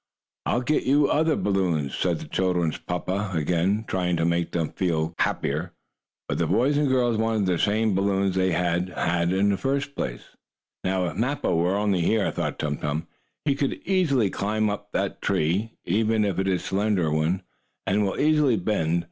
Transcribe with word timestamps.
"I'll 0.47 0.61
get 0.61 0.81
you 0.85 1.07
other 1.09 1.35
balloons," 1.35 1.95
said 1.95 2.17
the 2.17 2.27
children's 2.27 2.79
papa 2.79 3.29
again, 3.35 3.85
trying 3.87 4.15
to 4.17 4.25
make 4.25 4.51
them 4.51 4.71
feel 4.71 5.13
happier. 5.19 5.73
But 6.27 6.39
the 6.39 6.47
boy 6.47 6.71
and 6.73 6.87
girl 6.89 7.15
wanted 7.15 7.45
the 7.45 7.59
same 7.59 7.93
balloons 7.93 8.33
they 8.33 8.51
had 8.51 8.89
had 8.89 9.59
first. 9.59 9.91
"Now 10.83 11.05
if 11.05 11.17
Mappo 11.17 11.55
were 11.55 11.75
only 11.75 12.01
here," 12.01 12.31
thought 12.31 12.57
Tum 12.57 12.77
Tum, 12.77 13.05
"he 13.45 13.53
could 13.53 13.73
easily 13.85 14.31
climb 14.31 14.71
up 14.71 14.91
that 14.91 15.21
tree, 15.21 15.73
even 15.85 16.25
if 16.25 16.39
it 16.39 16.47
is 16.47 16.63
a 16.63 16.65
slender 16.65 17.11
one, 17.11 17.43
and 17.85 18.03
will 18.03 18.19
easily 18.19 18.57
bend. 18.57 18.99